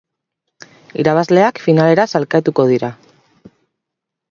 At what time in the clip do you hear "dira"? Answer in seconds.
2.75-2.93